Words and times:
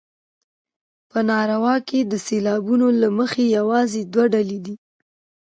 په 1.11 1.19
نارو 1.29 1.63
کې 1.87 1.99
د 2.11 2.13
سېلابونو 2.25 2.87
له 3.01 3.07
مخې 3.17 3.43
یوازې 3.57 4.01
دوه 4.11 4.25
ډوله 4.33 4.57
دي. 4.65 4.75